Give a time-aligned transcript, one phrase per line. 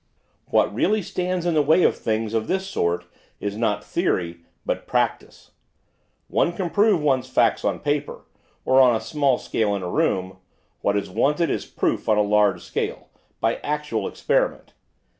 [0.47, 3.05] 'What really stands in the way of things of this sort
[3.39, 5.51] is not theory but practice,
[6.27, 8.25] one can prove one's facts on paper,
[8.65, 10.37] or on a small scale in a room;
[10.81, 13.09] what is wanted is proof on a large scale,
[13.39, 14.73] by actual experiment.